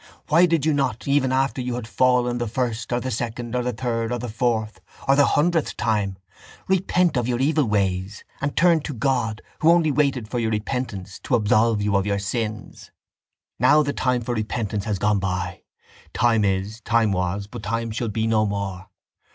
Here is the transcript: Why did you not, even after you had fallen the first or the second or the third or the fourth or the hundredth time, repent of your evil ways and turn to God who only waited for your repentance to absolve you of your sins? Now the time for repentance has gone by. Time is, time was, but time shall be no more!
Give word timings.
Why 0.29 0.47
did 0.47 0.65
you 0.65 0.73
not, 0.73 1.07
even 1.07 1.31
after 1.31 1.61
you 1.61 1.75
had 1.75 1.87
fallen 1.87 2.39
the 2.39 2.47
first 2.47 2.91
or 2.91 2.99
the 2.99 3.11
second 3.11 3.55
or 3.55 3.61
the 3.61 3.71
third 3.71 4.11
or 4.11 4.17
the 4.17 4.29
fourth 4.29 4.81
or 5.07 5.15
the 5.15 5.27
hundredth 5.27 5.77
time, 5.77 6.17
repent 6.67 7.17
of 7.17 7.27
your 7.27 7.37
evil 7.39 7.65
ways 7.65 8.23
and 8.41 8.55
turn 8.57 8.79
to 8.79 8.95
God 8.95 9.43
who 9.59 9.69
only 9.69 9.91
waited 9.91 10.27
for 10.27 10.39
your 10.39 10.49
repentance 10.49 11.19
to 11.19 11.35
absolve 11.35 11.83
you 11.83 11.95
of 11.95 12.07
your 12.07 12.17
sins? 12.17 12.89
Now 13.59 13.83
the 13.83 13.93
time 13.93 14.21
for 14.21 14.33
repentance 14.33 14.85
has 14.85 14.97
gone 14.97 15.19
by. 15.19 15.61
Time 16.15 16.43
is, 16.43 16.81
time 16.81 17.11
was, 17.11 17.45
but 17.45 17.61
time 17.61 17.91
shall 17.91 18.09
be 18.09 18.25
no 18.25 18.47
more! 18.47 18.87